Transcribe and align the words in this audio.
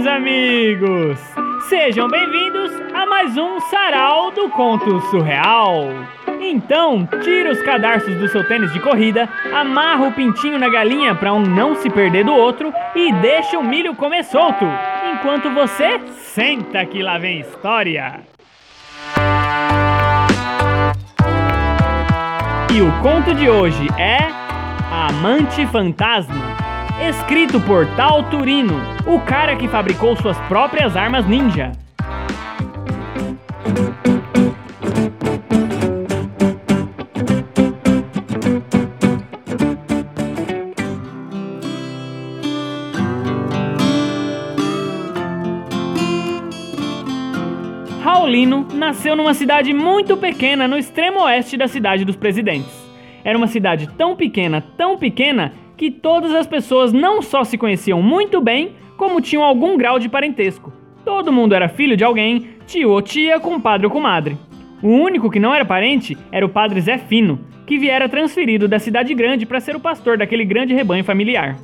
meus 0.00 0.06
amigos! 0.06 1.18
Sejam 1.68 2.08
bem-vindos 2.08 2.72
a 2.94 3.04
mais 3.04 3.36
um 3.36 3.60
Sarau 3.60 4.30
do 4.30 4.48
Conto 4.48 4.98
Surreal. 5.10 5.88
Então, 6.40 7.06
tira 7.22 7.50
os 7.50 7.60
cadarços 7.60 8.16
do 8.16 8.26
seu 8.28 8.46
tênis 8.48 8.72
de 8.72 8.80
corrida, 8.80 9.28
amarra 9.52 10.08
o 10.08 10.12
pintinho 10.12 10.58
na 10.58 10.70
galinha 10.70 11.14
para 11.14 11.34
um 11.34 11.42
não 11.42 11.74
se 11.74 11.90
perder 11.90 12.24
do 12.24 12.32
outro 12.32 12.72
e 12.94 13.12
deixa 13.12 13.58
o 13.58 13.62
milho 13.62 13.94
comer 13.94 14.24
solto, 14.24 14.64
enquanto 15.12 15.50
você 15.50 16.00
senta 16.16 16.86
que 16.86 17.02
lá 17.02 17.18
vem 17.18 17.40
história. 17.40 18.20
E 22.72 22.80
o 22.80 22.90
conto 23.02 23.34
de 23.34 23.50
hoje 23.50 23.86
é 23.98 24.18
Amante 24.90 25.66
Fantasma, 25.66 26.69
escrito 27.08 27.60
por 27.60 27.86
Tal 27.96 28.24
Turino, 28.24 28.74
o 29.06 29.18
cara 29.20 29.56
que 29.56 29.66
fabricou 29.68 30.14
suas 30.16 30.38
próprias 30.40 30.96
armas 30.96 31.26
ninja. 31.26 31.72
Raulino 48.02 48.68
nasceu 48.74 49.16
numa 49.16 49.34
cidade 49.34 49.72
muito 49.72 50.16
pequena 50.16 50.68
no 50.68 50.76
extremo 50.76 51.20
oeste 51.22 51.56
da 51.56 51.66
cidade 51.66 52.04
dos 52.04 52.16
presidentes. 52.16 52.90
Era 53.24 53.36
uma 53.36 53.46
cidade 53.46 53.88
tão 53.98 54.16
pequena, 54.16 54.62
tão 54.76 54.96
pequena, 54.96 55.52
que 55.80 55.90
todas 55.90 56.34
as 56.34 56.46
pessoas 56.46 56.92
não 56.92 57.22
só 57.22 57.42
se 57.42 57.56
conheciam 57.56 58.02
muito 58.02 58.38
bem, 58.38 58.74
como 58.98 59.18
tinham 59.18 59.42
algum 59.42 59.78
grau 59.78 59.98
de 59.98 60.10
parentesco. 60.10 60.70
Todo 61.06 61.32
mundo 61.32 61.54
era 61.54 61.70
filho 61.70 61.96
de 61.96 62.04
alguém, 62.04 62.48
tio 62.66 62.90
ou 62.90 63.00
tia, 63.00 63.40
compadre 63.40 63.86
ou 63.86 63.90
comadre. 63.90 64.36
O 64.82 64.88
único 64.88 65.30
que 65.30 65.40
não 65.40 65.54
era 65.54 65.64
parente 65.64 66.18
era 66.30 66.44
o 66.44 66.50
padre 66.50 66.82
Zé 66.82 66.98
Fino, 66.98 67.40
que 67.66 67.78
viera 67.78 68.10
transferido 68.10 68.68
da 68.68 68.78
cidade 68.78 69.14
grande 69.14 69.46
para 69.46 69.58
ser 69.58 69.74
o 69.74 69.80
pastor 69.80 70.18
daquele 70.18 70.44
grande 70.44 70.74
rebanho 70.74 71.02
familiar. 71.02 71.56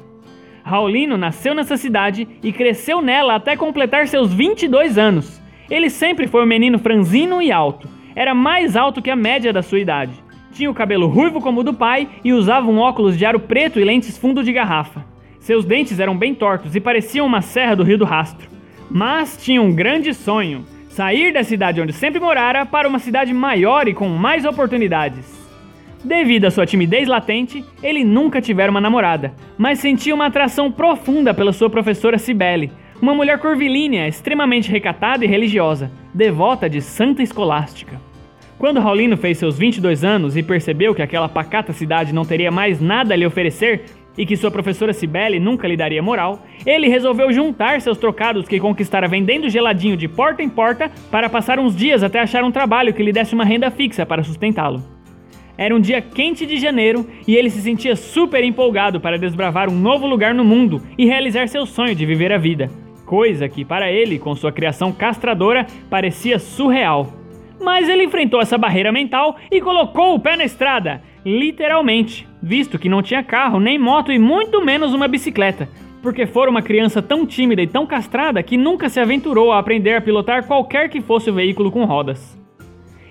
Raulino 0.64 1.18
nasceu 1.18 1.54
nessa 1.54 1.76
cidade 1.76 2.26
e 2.42 2.50
cresceu 2.54 3.02
nela 3.02 3.34
até 3.34 3.54
completar 3.54 4.08
seus 4.08 4.32
22 4.32 4.96
anos. 4.96 5.42
Ele 5.68 5.90
sempre 5.90 6.26
foi 6.26 6.42
um 6.42 6.46
menino 6.46 6.78
franzino 6.78 7.42
e 7.42 7.52
alto. 7.52 7.86
Era 8.14 8.34
mais 8.34 8.78
alto 8.78 9.02
que 9.02 9.10
a 9.10 9.16
média 9.16 9.52
da 9.52 9.60
sua 9.60 9.78
idade. 9.78 10.14
Tinha 10.56 10.70
o 10.70 10.74
cabelo 10.74 11.06
ruivo 11.06 11.38
como 11.38 11.60
o 11.60 11.62
do 11.62 11.74
pai 11.74 12.08
e 12.24 12.32
usava 12.32 12.66
um 12.66 12.78
óculos 12.78 13.18
de 13.18 13.26
aro 13.26 13.38
preto 13.38 13.78
e 13.78 13.84
lentes 13.84 14.16
fundo 14.16 14.42
de 14.42 14.54
garrafa. 14.54 15.04
Seus 15.38 15.66
dentes 15.66 16.00
eram 16.00 16.16
bem 16.16 16.34
tortos 16.34 16.74
e 16.74 16.80
pareciam 16.80 17.26
uma 17.26 17.42
serra 17.42 17.76
do 17.76 17.82
Rio 17.82 17.98
do 17.98 18.06
Rastro. 18.06 18.48
Mas 18.90 19.36
tinha 19.36 19.60
um 19.60 19.70
grande 19.70 20.14
sonho: 20.14 20.64
sair 20.88 21.30
da 21.30 21.44
cidade 21.44 21.78
onde 21.78 21.92
sempre 21.92 22.18
morara 22.18 22.64
para 22.64 22.88
uma 22.88 22.98
cidade 22.98 23.34
maior 23.34 23.86
e 23.86 23.92
com 23.92 24.08
mais 24.08 24.46
oportunidades. 24.46 25.46
Devido 26.02 26.46
à 26.46 26.50
sua 26.50 26.64
timidez 26.64 27.06
latente, 27.06 27.62
ele 27.82 28.02
nunca 28.02 28.40
tivera 28.40 28.70
uma 28.70 28.80
namorada, 28.80 29.34
mas 29.58 29.78
sentia 29.78 30.14
uma 30.14 30.24
atração 30.24 30.72
profunda 30.72 31.34
pela 31.34 31.52
sua 31.52 31.68
professora 31.68 32.16
Cibele, 32.16 32.72
uma 32.98 33.12
mulher 33.12 33.38
curvilínea, 33.40 34.08
extremamente 34.08 34.70
recatada 34.70 35.22
e 35.22 35.28
religiosa, 35.28 35.90
devota 36.14 36.66
de 36.66 36.80
Santa 36.80 37.22
Escolástica. 37.22 38.00
Quando 38.58 38.80
Raulino 38.80 39.16
fez 39.16 39.36
seus 39.36 39.58
22 39.58 40.02
anos 40.02 40.36
e 40.36 40.42
percebeu 40.42 40.94
que 40.94 41.02
aquela 41.02 41.28
pacata 41.28 41.72
cidade 41.72 42.14
não 42.14 42.24
teria 42.24 42.50
mais 42.50 42.80
nada 42.80 43.12
a 43.12 43.16
lhe 43.16 43.26
oferecer 43.26 43.84
e 44.16 44.24
que 44.24 44.36
sua 44.36 44.50
professora 44.50 44.94
Cibele 44.94 45.38
nunca 45.38 45.68
lhe 45.68 45.76
daria 45.76 46.02
moral, 46.02 46.42
ele 46.64 46.88
resolveu 46.88 47.30
juntar 47.30 47.82
seus 47.82 47.98
trocados 47.98 48.48
que 48.48 48.58
conquistara 48.58 49.06
vendendo 49.06 49.50
geladinho 49.50 49.94
de 49.94 50.08
porta 50.08 50.42
em 50.42 50.48
porta 50.48 50.90
para 51.10 51.28
passar 51.28 51.58
uns 51.58 51.76
dias 51.76 52.02
até 52.02 52.18
achar 52.18 52.42
um 52.44 52.50
trabalho 52.50 52.94
que 52.94 53.02
lhe 53.02 53.12
desse 53.12 53.34
uma 53.34 53.44
renda 53.44 53.70
fixa 53.70 54.06
para 54.06 54.22
sustentá-lo. 54.22 54.82
Era 55.58 55.74
um 55.74 55.80
dia 55.80 56.00
quente 56.00 56.46
de 56.46 56.56
janeiro 56.56 57.06
e 57.28 57.36
ele 57.36 57.50
se 57.50 57.60
sentia 57.60 57.94
super 57.94 58.42
empolgado 58.42 59.00
para 59.00 59.18
desbravar 59.18 59.68
um 59.68 59.78
novo 59.78 60.06
lugar 60.06 60.32
no 60.32 60.44
mundo 60.44 60.82
e 60.96 61.04
realizar 61.04 61.46
seu 61.48 61.66
sonho 61.66 61.94
de 61.94 62.06
viver 62.06 62.32
a 62.32 62.38
vida 62.38 62.70
coisa 63.06 63.48
que 63.48 63.64
para 63.64 63.90
ele, 63.90 64.18
com 64.18 64.34
sua 64.34 64.52
criação 64.52 64.92
castradora, 64.92 65.64
parecia 65.88 66.38
surreal. 66.38 67.25
Mas 67.60 67.88
ele 67.88 68.04
enfrentou 68.04 68.40
essa 68.40 68.58
barreira 68.58 68.92
mental 68.92 69.36
e 69.50 69.60
colocou 69.60 70.14
o 70.14 70.20
pé 70.20 70.36
na 70.36 70.44
estrada, 70.44 71.02
literalmente, 71.24 72.28
visto 72.42 72.78
que 72.78 72.88
não 72.88 73.02
tinha 73.02 73.22
carro, 73.22 73.58
nem 73.58 73.78
moto 73.78 74.12
e 74.12 74.18
muito 74.18 74.64
menos 74.64 74.92
uma 74.92 75.08
bicicleta, 75.08 75.68
porque 76.02 76.26
fora 76.26 76.50
uma 76.50 76.62
criança 76.62 77.02
tão 77.02 77.26
tímida 77.26 77.62
e 77.62 77.66
tão 77.66 77.86
castrada 77.86 78.42
que 78.42 78.56
nunca 78.56 78.88
se 78.88 79.00
aventurou 79.00 79.50
a 79.50 79.58
aprender 79.58 79.94
a 79.94 80.00
pilotar 80.00 80.46
qualquer 80.46 80.88
que 80.88 81.00
fosse 81.00 81.30
o 81.30 81.34
veículo 81.34 81.70
com 81.70 81.84
rodas. 81.84 82.38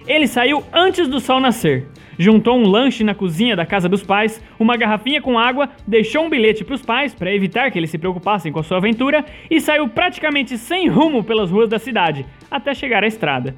Ele 0.08 0.28
saiu 0.28 0.64
antes 0.72 1.08
do 1.08 1.20
sol 1.20 1.40
nascer, 1.40 1.88
juntou 2.18 2.58
um 2.58 2.68
lanche 2.68 3.04
na 3.04 3.16
cozinha 3.16 3.56
da 3.56 3.66
casa 3.66 3.90
dos 3.90 4.04
pais, 4.04 4.42
uma 4.60 4.78
garrafinha 4.78 5.22
com 5.22 5.38
água, 5.38 5.70
deixou 5.88 6.24
um 6.24 6.30
bilhete 6.30 6.64
para 6.64 6.76
os 6.76 6.82
pais 6.82 7.14
para 7.14 7.34
evitar 7.34 7.72
que 7.72 7.80
eles 7.80 7.90
se 7.90 7.98
preocupassem 7.98 8.52
com 8.52 8.60
a 8.60 8.64
sua 8.64 8.78
aventura 8.78 9.26
e 9.50 9.60
saiu 9.60 9.90
praticamente 9.90 10.58
sem 10.58 10.88
rumo 10.88 11.24
pelas 11.24 11.50
ruas 11.50 11.68
da 11.68 11.80
cidade, 11.80 12.26
até 12.50 12.74
chegar 12.74 13.04
à 13.04 13.08
estrada. 13.08 13.56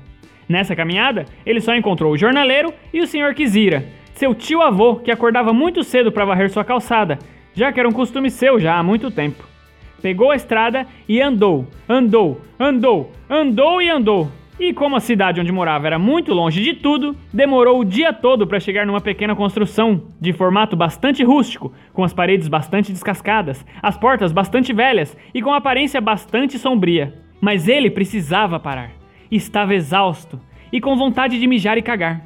Nessa 0.48 0.76
caminhada, 0.76 1.26
ele 1.46 1.60
só 1.62 1.76
encontrou 1.76 2.12
o 2.12 2.18
jornaleiro 2.18 2.74
e 2.94 3.02
o 3.02 3.08
Sr. 3.08 3.34
Kizira, 3.36 3.86
seu 4.14 4.34
tio-avô 4.34 4.96
que 4.96 5.12
acordava 5.12 5.54
muito 5.54 5.84
cedo 5.84 6.12
para 6.12 6.26
varrer 6.26 6.50
sua 6.50 6.64
calçada, 6.64 7.20
já 7.54 7.72
que 7.72 7.80
era 7.80 7.90
um 7.90 7.94
costume 7.94 8.30
seu 8.30 8.60
já 8.60 8.78
há 8.78 8.84
muito 8.84 9.12
tempo. 9.12 9.44
Pegou 10.02 10.32
a 10.32 10.36
estrada 10.36 10.86
e 11.08 11.22
andou, 11.22 11.68
andou, 11.90 12.42
andou, 12.60 13.12
andou 13.30 13.82
e 13.82 13.90
andou, 13.90 14.32
e 14.60 14.74
como 14.74 14.96
a 14.96 15.00
cidade 15.00 15.40
onde 15.40 15.52
morava 15.52 15.86
era 15.86 16.00
muito 16.00 16.34
longe 16.34 16.64
de 16.64 16.74
tudo, 16.74 17.16
demorou 17.32 17.80
o 17.80 17.86
dia 17.86 18.12
todo 18.12 18.48
para 18.48 18.60
chegar 18.60 18.88
numa 18.88 19.00
pequena 19.00 19.36
construção, 19.36 20.06
de 20.20 20.34
formato 20.34 20.76
bastante 20.76 21.24
rústico, 21.24 21.72
com 21.94 22.04
as 22.04 22.12
paredes 22.12 22.48
bastante 22.48 22.92
descascadas, 22.92 23.64
as 23.84 23.96
portas 23.96 24.32
bastante 24.32 24.74
velhas 24.74 25.16
e 25.32 25.44
com 25.44 25.54
aparência 25.54 26.02
bastante 26.02 26.58
sombria. 26.58 27.14
Mas 27.40 27.68
ele 27.68 27.92
precisava 27.92 28.60
parar. 28.60 28.97
Estava 29.32 29.76
exausto 29.76 30.40
e 30.72 30.80
com 30.80 30.96
vontade 30.96 31.40
de 31.40 31.48
mijar 31.48 31.78
e 31.78 31.82
cagar. 31.82 32.22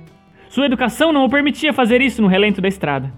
Sua 0.50 0.66
educação 0.66 1.14
não 1.14 1.26
o 1.26 1.30
permitia 1.30 1.72
fazer 1.72 2.02
isso 2.02 2.22
no 2.22 2.28
relento 2.28 2.62
da 2.62 2.68
estrada. 2.68 3.12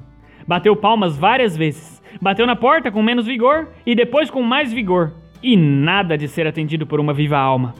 Bateu 0.47 0.75
palmas 0.75 1.17
várias 1.17 1.57
vezes, 1.57 2.01
bateu 2.21 2.45
na 2.45 2.55
porta 2.55 2.91
com 2.91 3.01
menos 3.01 3.25
vigor 3.25 3.69
e 3.85 3.95
depois 3.95 4.29
com 4.29 4.41
mais 4.41 4.71
vigor, 4.71 5.13
e 5.41 5.57
nada 5.57 6.17
de 6.17 6.27
ser 6.27 6.45
atendido 6.45 6.85
por 6.85 6.99
uma 6.99 7.13
viva 7.13 7.37
alma. 7.37 7.73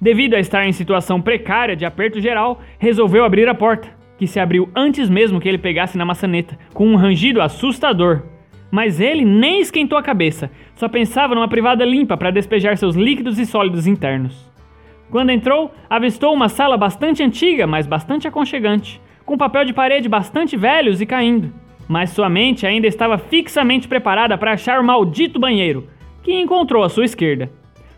Devido 0.00 0.34
a 0.34 0.40
estar 0.40 0.66
em 0.66 0.72
situação 0.72 1.20
precária 1.20 1.76
de 1.76 1.84
aperto 1.84 2.20
geral, 2.20 2.60
resolveu 2.78 3.24
abrir 3.24 3.48
a 3.48 3.54
porta, 3.54 3.88
que 4.18 4.26
se 4.26 4.40
abriu 4.40 4.68
antes 4.74 5.08
mesmo 5.08 5.40
que 5.40 5.48
ele 5.48 5.58
pegasse 5.58 5.96
na 5.96 6.04
maçaneta, 6.04 6.58
com 6.74 6.86
um 6.86 6.96
rangido 6.96 7.40
assustador. 7.40 8.22
Mas 8.70 9.00
ele 9.00 9.24
nem 9.24 9.60
esquentou 9.60 9.98
a 9.98 10.02
cabeça, 10.02 10.50
só 10.74 10.88
pensava 10.88 11.34
numa 11.34 11.48
privada 11.48 11.84
limpa 11.84 12.16
para 12.16 12.30
despejar 12.30 12.76
seus 12.76 12.96
líquidos 12.96 13.38
e 13.38 13.46
sólidos 13.46 13.86
internos. 13.86 14.49
Quando 15.10 15.30
entrou, 15.30 15.74
avistou 15.88 16.32
uma 16.32 16.48
sala 16.48 16.76
bastante 16.76 17.22
antiga, 17.22 17.66
mas 17.66 17.86
bastante 17.86 18.28
aconchegante, 18.28 19.00
com 19.24 19.36
papel 19.36 19.64
de 19.64 19.72
parede 19.72 20.08
bastante 20.08 20.56
velhos 20.56 21.00
e 21.00 21.06
caindo. 21.06 21.52
Mas 21.88 22.10
sua 22.10 22.28
mente 22.28 22.66
ainda 22.66 22.86
estava 22.86 23.18
fixamente 23.18 23.88
preparada 23.88 24.38
para 24.38 24.52
achar 24.52 24.80
o 24.80 24.84
maldito 24.84 25.40
banheiro, 25.40 25.88
que 26.22 26.32
encontrou 26.32 26.84
à 26.84 26.88
sua 26.88 27.04
esquerda 27.04 27.50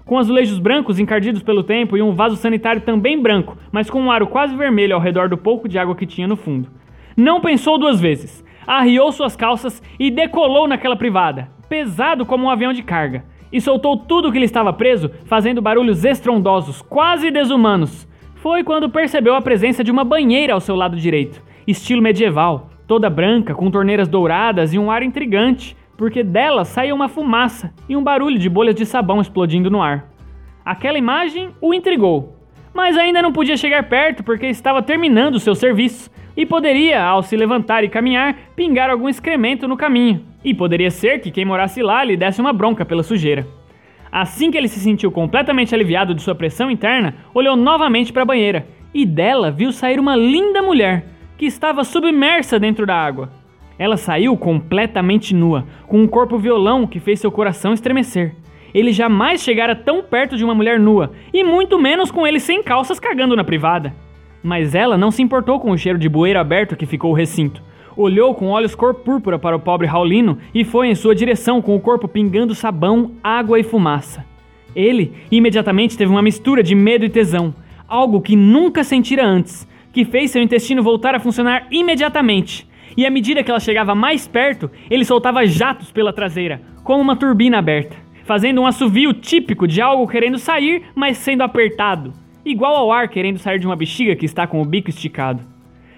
com 0.04 0.18
azulejos 0.18 0.58
brancos 0.58 0.98
encardidos 0.98 1.42
pelo 1.42 1.62
tempo 1.62 1.96
e 1.96 2.02
um 2.02 2.12
vaso 2.12 2.36
sanitário 2.36 2.82
também 2.82 3.20
branco, 3.20 3.56
mas 3.70 3.88
com 3.88 4.00
um 4.00 4.10
aro 4.10 4.26
quase 4.26 4.54
vermelho 4.54 4.94
ao 4.94 5.00
redor 5.00 5.28
do 5.28 5.36
pouco 5.36 5.68
de 5.68 5.78
água 5.78 5.94
que 5.94 6.06
tinha 6.06 6.26
no 6.26 6.36
fundo. 6.36 6.68
Não 7.16 7.40
pensou 7.40 7.78
duas 7.78 8.00
vezes. 8.00 8.44
Arriou 8.66 9.10
suas 9.10 9.34
calças 9.34 9.82
e 9.98 10.10
decolou 10.10 10.68
naquela 10.68 10.96
privada, 10.96 11.48
pesado 11.68 12.24
como 12.24 12.44
um 12.44 12.50
avião 12.50 12.72
de 12.72 12.82
carga, 12.82 13.24
e 13.52 13.60
soltou 13.60 13.96
tudo 13.96 14.32
que 14.32 14.38
lhe 14.38 14.44
estava 14.44 14.72
preso, 14.72 15.10
fazendo 15.24 15.60
barulhos 15.60 16.04
estrondosos, 16.04 16.80
quase 16.82 17.30
desumanos. 17.30 18.08
Foi 18.36 18.64
quando 18.64 18.88
percebeu 18.88 19.34
a 19.34 19.42
presença 19.42 19.84
de 19.84 19.90
uma 19.90 20.02
banheira 20.02 20.54
ao 20.54 20.60
seu 20.60 20.74
lado 20.74 20.96
direito, 20.96 21.42
estilo 21.66 22.02
medieval, 22.02 22.70
toda 22.86 23.10
branca, 23.10 23.54
com 23.54 23.70
torneiras 23.70 24.08
douradas 24.08 24.72
e 24.72 24.78
um 24.78 24.90
ar 24.90 25.02
intrigante, 25.02 25.76
porque 25.96 26.22
dela 26.22 26.64
saía 26.64 26.94
uma 26.94 27.08
fumaça 27.08 27.72
e 27.88 27.96
um 27.96 28.02
barulho 28.02 28.38
de 28.38 28.48
bolhas 28.48 28.74
de 28.74 28.86
sabão 28.86 29.20
explodindo 29.20 29.70
no 29.70 29.82
ar. 29.82 30.08
Aquela 30.64 30.98
imagem 30.98 31.50
o 31.60 31.74
intrigou, 31.74 32.36
mas 32.74 32.96
ainda 32.96 33.22
não 33.22 33.32
podia 33.32 33.56
chegar 33.56 33.84
perto 33.88 34.24
porque 34.24 34.46
estava 34.46 34.82
terminando 34.82 35.38
seu 35.38 35.54
serviço 35.54 36.10
e 36.36 36.46
poderia, 36.46 37.02
ao 37.02 37.22
se 37.22 37.36
levantar 37.36 37.84
e 37.84 37.88
caminhar, 37.88 38.36
pingar 38.56 38.90
algum 38.90 39.08
excremento 39.08 39.68
no 39.68 39.76
caminho, 39.76 40.24
e 40.44 40.54
poderia 40.54 40.90
ser 40.90 41.20
que 41.20 41.30
quem 41.30 41.44
morasse 41.44 41.82
lá 41.82 42.02
lhe 42.04 42.16
desse 42.16 42.40
uma 42.40 42.52
bronca 42.52 42.84
pela 42.84 43.02
sujeira. 43.02 43.46
Assim 44.10 44.50
que 44.50 44.58
ele 44.58 44.68
se 44.68 44.80
sentiu 44.80 45.10
completamente 45.10 45.74
aliviado 45.74 46.14
de 46.14 46.20
sua 46.20 46.34
pressão 46.34 46.70
interna, 46.70 47.14
olhou 47.34 47.56
novamente 47.56 48.12
para 48.12 48.22
a 48.22 48.26
banheira 48.26 48.66
e 48.92 49.06
dela 49.06 49.50
viu 49.50 49.72
sair 49.72 49.98
uma 49.98 50.14
linda 50.14 50.60
mulher 50.60 51.06
que 51.38 51.46
estava 51.46 51.82
submersa 51.82 52.58
dentro 52.58 52.84
da 52.84 52.94
água. 52.94 53.30
Ela 53.78 53.96
saiu 53.96 54.36
completamente 54.36 55.34
nua, 55.34 55.66
com 55.86 55.98
um 56.02 56.06
corpo 56.06 56.38
violão 56.38 56.86
que 56.86 57.00
fez 57.00 57.20
seu 57.20 57.32
coração 57.32 57.72
estremecer. 57.72 58.34
Ele 58.74 58.92
jamais 58.92 59.42
chegara 59.42 59.74
tão 59.74 60.02
perto 60.02 60.36
de 60.36 60.44
uma 60.44 60.54
mulher 60.54 60.78
nua, 60.78 61.12
e 61.32 61.42
muito 61.42 61.78
menos 61.78 62.10
com 62.10 62.26
ele 62.26 62.38
sem 62.38 62.62
calças 62.62 63.00
cagando 63.00 63.34
na 63.34 63.44
privada. 63.44 63.94
Mas 64.42 64.74
ela 64.74 64.98
não 64.98 65.10
se 65.10 65.22
importou 65.22 65.60
com 65.60 65.70
o 65.70 65.78
cheiro 65.78 65.98
de 65.98 66.08
bueiro 66.08 66.38
aberto 66.38 66.76
que 66.76 66.86
ficou 66.86 67.12
o 67.12 67.14
recinto. 67.14 67.62
Olhou 67.96 68.34
com 68.34 68.48
olhos 68.48 68.74
cor 68.74 68.94
púrpura 68.94 69.38
para 69.38 69.54
o 69.54 69.60
pobre 69.60 69.86
Raulino 69.86 70.38
e 70.54 70.64
foi 70.64 70.88
em 70.88 70.94
sua 70.94 71.14
direção 71.14 71.60
com 71.60 71.76
o 71.76 71.80
corpo 71.80 72.08
pingando 72.08 72.54
sabão, 72.54 73.12
água 73.22 73.60
e 73.60 73.62
fumaça. 73.62 74.24
Ele 74.74 75.12
imediatamente 75.30 75.96
teve 75.96 76.10
uma 76.10 76.22
mistura 76.22 76.62
de 76.62 76.74
medo 76.74 77.04
e 77.04 77.10
tesão, 77.10 77.54
algo 77.86 78.22
que 78.22 78.34
nunca 78.34 78.82
sentira 78.82 79.24
antes, 79.24 79.68
que 79.92 80.04
fez 80.04 80.30
seu 80.30 80.42
intestino 80.42 80.82
voltar 80.82 81.14
a 81.14 81.20
funcionar 81.20 81.66
imediatamente. 81.70 82.66
E 82.96 83.06
à 83.06 83.10
medida 83.10 83.42
que 83.42 83.50
ela 83.50 83.60
chegava 83.60 83.94
mais 83.94 84.26
perto, 84.26 84.70
ele 84.90 85.04
soltava 85.04 85.46
jatos 85.46 85.92
pela 85.92 86.12
traseira, 86.12 86.62
como 86.82 87.02
uma 87.02 87.16
turbina 87.16 87.58
aberta, 87.58 87.96
fazendo 88.24 88.62
um 88.62 88.66
assovio 88.66 89.12
típico 89.12 89.66
de 89.68 89.80
algo 89.80 90.08
querendo 90.08 90.38
sair, 90.38 90.82
mas 90.94 91.18
sendo 91.18 91.42
apertado, 91.42 92.12
igual 92.44 92.74
ao 92.74 92.92
ar 92.92 93.08
querendo 93.08 93.38
sair 93.38 93.58
de 93.58 93.66
uma 93.66 93.76
bexiga 93.76 94.16
que 94.16 94.26
está 94.26 94.46
com 94.46 94.60
o 94.60 94.64
bico 94.64 94.90
esticado. 94.90 95.42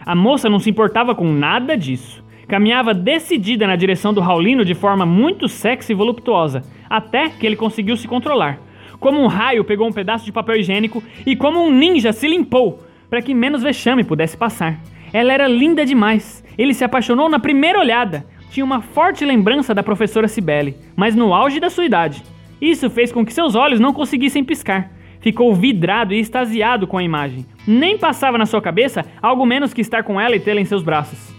A 0.05 0.14
moça 0.14 0.49
não 0.49 0.58
se 0.58 0.69
importava 0.69 1.14
com 1.14 1.32
nada 1.32 1.76
disso. 1.76 2.23
Caminhava 2.46 2.93
decidida 2.93 3.67
na 3.67 3.76
direção 3.76 4.12
do 4.12 4.20
Raulino 4.20 4.64
de 4.64 4.75
forma 4.75 5.06
muito 5.06 5.49
sexy 5.49 5.93
e 5.93 5.94
voluptuosa, 5.94 6.62
até 6.88 7.31
que 7.31 7.46
ele 7.46 7.56
conseguiu 7.56 7.96
se 7.96 8.06
controlar. 8.06 8.58
Como 9.00 9.20
um 9.20 9.26
raio 9.26 9.64
pegou 9.64 9.88
um 9.88 9.93
pedaço 9.93 10.25
de 10.25 10.32
papel 10.32 10.56
higiênico 10.56 11.02
e 11.25 11.35
como 11.35 11.62
um 11.62 11.70
ninja 11.70 12.12
se 12.12 12.29
limpou, 12.29 12.82
para 13.08 13.23
que 13.23 13.35
menos 13.35 13.62
vexame 13.62 14.05
pudesse 14.05 14.37
passar. 14.37 14.79
Ela 15.12 15.32
era 15.32 15.49
linda 15.49 15.87
demais. 15.87 16.44
Ele 16.58 16.75
se 16.75 16.85
apaixonou 16.85 17.29
na 17.29 17.38
primeira 17.38 17.79
olhada. 17.79 18.26
Tinha 18.50 18.64
uma 18.64 18.81
forte 18.81 19.25
lembrança 19.25 19.75
da 19.75 19.82
professora 19.82 20.29
Cibele, 20.29 20.76
mas 20.94 21.14
no 21.14 21.32
auge 21.32 21.58
da 21.58 21.70
sua 21.70 21.85
idade. 21.85 22.23
Isso 22.61 22.88
fez 22.91 23.11
com 23.11 23.25
que 23.25 23.32
seus 23.32 23.55
olhos 23.55 23.81
não 23.81 23.93
conseguissem 23.93 24.44
piscar. 24.44 24.91
Ficou 25.25 25.55
vidrado 25.55 26.12
e 26.12 26.21
extasiado 26.21 26.87
com 26.87 26.99
a 26.99 27.03
imagem. 27.03 27.47
Nem 27.67 27.97
passava 27.97 28.37
na 28.37 28.44
sua 28.44 28.61
cabeça 28.61 29.06
algo 29.23 29.47
menos 29.47 29.73
que 29.73 29.81
estar 29.81 30.03
com 30.03 30.21
ela 30.21 30.37
e 30.37 30.38
tê-la 30.38 30.61
em 30.61 30.67
seus 30.67 30.82
braços. 30.82 31.35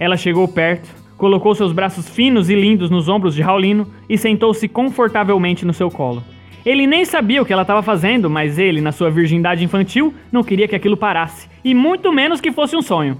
Ela 0.00 0.16
chegou 0.16 0.48
perto, 0.48 0.88
colocou 1.14 1.54
seus 1.54 1.70
braços 1.70 2.08
finos 2.08 2.48
e 2.48 2.54
lindos 2.54 2.88
nos 2.88 3.06
ombros 3.06 3.34
de 3.34 3.42
Raulino 3.42 3.86
e 4.08 4.16
sentou-se 4.16 4.66
confortavelmente 4.66 5.66
no 5.66 5.74
seu 5.74 5.90
colo. 5.90 6.24
Ele 6.64 6.86
nem 6.86 7.04
sabia 7.04 7.42
o 7.42 7.44
que 7.44 7.52
ela 7.52 7.60
estava 7.60 7.82
fazendo, 7.82 8.30
mas 8.30 8.58
ele, 8.58 8.80
na 8.80 8.92
sua 8.92 9.10
virgindade 9.10 9.62
infantil, 9.62 10.14
não 10.32 10.42
queria 10.42 10.66
que 10.66 10.74
aquilo 10.74 10.96
parasse, 10.96 11.50
e 11.62 11.74
muito 11.74 12.10
menos 12.10 12.40
que 12.40 12.50
fosse 12.50 12.76
um 12.76 12.80
sonho. 12.80 13.18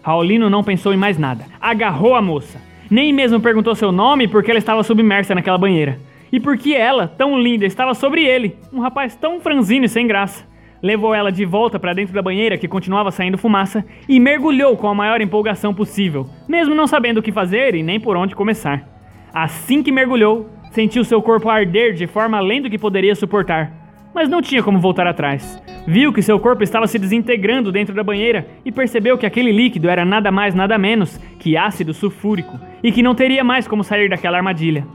Raulino 0.00 0.48
não 0.48 0.62
pensou 0.62 0.94
em 0.94 0.96
mais 0.96 1.18
nada. 1.18 1.46
Agarrou 1.60 2.14
a 2.14 2.22
moça. 2.22 2.62
Nem 2.88 3.12
mesmo 3.12 3.40
perguntou 3.40 3.74
seu 3.74 3.90
nome 3.90 4.28
porque 4.28 4.52
ela 4.52 4.58
estava 4.58 4.84
submersa 4.84 5.34
naquela 5.34 5.58
banheira 5.58 5.98
e 6.32 6.38
porque 6.38 6.74
ela, 6.74 7.08
tão 7.08 7.38
linda, 7.38 7.66
estava 7.66 7.94
sobre 7.94 8.24
ele, 8.24 8.56
um 8.72 8.80
rapaz 8.80 9.16
tão 9.16 9.40
franzino 9.40 9.86
e 9.86 9.88
sem 9.88 10.06
graça. 10.06 10.46
Levou 10.82 11.12
ela 11.12 11.32
de 11.32 11.44
volta 11.44 11.78
para 11.78 11.92
dentro 11.92 12.14
da 12.14 12.22
banheira 12.22 12.56
que 12.56 12.68
continuava 12.68 13.10
saindo 13.10 13.36
fumaça 13.36 13.84
e 14.08 14.20
mergulhou 14.20 14.76
com 14.76 14.86
a 14.86 14.94
maior 14.94 15.20
empolgação 15.20 15.74
possível, 15.74 16.26
mesmo 16.46 16.74
não 16.74 16.86
sabendo 16.86 17.18
o 17.18 17.22
que 17.22 17.32
fazer 17.32 17.74
e 17.74 17.82
nem 17.82 17.98
por 17.98 18.16
onde 18.16 18.36
começar. 18.36 18.86
Assim 19.34 19.82
que 19.82 19.90
mergulhou, 19.90 20.48
sentiu 20.70 21.02
seu 21.02 21.20
corpo 21.20 21.48
arder 21.48 21.94
de 21.94 22.06
forma 22.06 22.38
além 22.38 22.62
do 22.62 22.70
que 22.70 22.78
poderia 22.78 23.14
suportar, 23.14 23.72
mas 24.14 24.28
não 24.28 24.40
tinha 24.40 24.62
como 24.62 24.78
voltar 24.78 25.06
atrás. 25.06 25.60
Viu 25.86 26.12
que 26.12 26.22
seu 26.22 26.38
corpo 26.38 26.62
estava 26.62 26.86
se 26.86 26.98
desintegrando 26.98 27.72
dentro 27.72 27.94
da 27.94 28.04
banheira 28.04 28.46
e 28.64 28.70
percebeu 28.70 29.18
que 29.18 29.26
aquele 29.26 29.50
líquido 29.50 29.88
era 29.88 30.04
nada 30.04 30.30
mais 30.30 30.54
nada 30.54 30.78
menos 30.78 31.18
que 31.38 31.56
ácido 31.56 31.94
sulfúrico 31.94 32.58
e 32.82 32.92
que 32.92 33.02
não 33.02 33.14
teria 33.14 33.42
mais 33.42 33.66
como 33.66 33.82
sair 33.82 34.08
daquela 34.08 34.36
armadilha. 34.36 34.86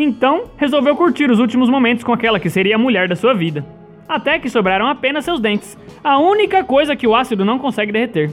Então, 0.00 0.44
resolveu 0.56 0.94
curtir 0.94 1.28
os 1.28 1.40
últimos 1.40 1.68
momentos 1.68 2.04
com 2.04 2.12
aquela 2.12 2.38
que 2.38 2.48
seria 2.48 2.76
a 2.76 2.78
mulher 2.78 3.08
da 3.08 3.16
sua 3.16 3.34
vida. 3.34 3.66
Até 4.08 4.38
que 4.38 4.48
sobraram 4.48 4.86
apenas 4.86 5.24
seus 5.24 5.40
dentes, 5.40 5.76
a 6.04 6.20
única 6.20 6.62
coisa 6.62 6.94
que 6.94 7.06
o 7.06 7.16
ácido 7.16 7.44
não 7.44 7.58
consegue 7.58 7.90
derreter. 7.90 8.32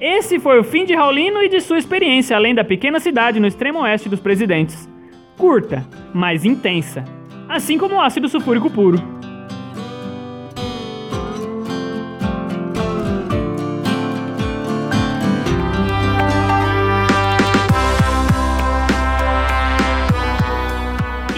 Esse 0.00 0.38
foi 0.38 0.60
o 0.60 0.64
fim 0.64 0.84
de 0.84 0.94
Raulino 0.94 1.42
e 1.42 1.48
de 1.48 1.60
sua 1.60 1.76
experiência 1.76 2.36
além 2.36 2.54
da 2.54 2.62
pequena 2.62 3.00
cidade 3.00 3.40
no 3.40 3.48
extremo 3.48 3.80
oeste 3.80 4.08
dos 4.08 4.20
presidentes. 4.20 4.88
Curta, 5.36 5.84
mas 6.14 6.44
intensa, 6.44 7.04
assim 7.48 7.76
como 7.76 7.96
o 7.96 8.00
ácido 8.00 8.28
sulfúrico 8.28 8.70
puro. 8.70 9.15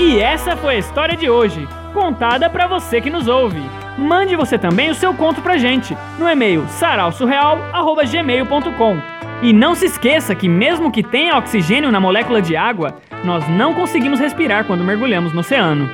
E 0.08 0.18
essa 0.20 0.56
foi 0.56 0.76
a 0.76 0.78
história 0.78 1.14
de 1.14 1.28
hoje, 1.28 1.68
contada 1.92 2.48
para 2.48 2.66
você 2.66 2.98
que 2.98 3.10
nos 3.10 3.28
ouve. 3.28 3.60
Mande 3.98 4.34
você 4.36 4.56
também 4.56 4.88
o 4.88 4.94
seu 4.94 5.12
conto 5.12 5.42
pra 5.42 5.58
gente 5.58 5.94
no 6.18 6.26
e-mail 6.26 6.66
sarausurreal@gmail.com. 6.66 8.96
E 9.42 9.52
não 9.52 9.74
se 9.74 9.84
esqueça 9.84 10.34
que 10.34 10.48
mesmo 10.48 10.90
que 10.90 11.02
tenha 11.02 11.36
oxigênio 11.36 11.92
na 11.92 12.00
molécula 12.00 12.40
de 12.40 12.56
água, 12.56 12.96
nós 13.22 13.46
não 13.50 13.74
conseguimos 13.74 14.18
respirar 14.18 14.64
quando 14.64 14.82
mergulhamos 14.82 15.34
no 15.34 15.40
oceano. 15.40 15.90